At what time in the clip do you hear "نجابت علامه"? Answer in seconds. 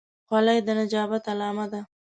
0.79-1.65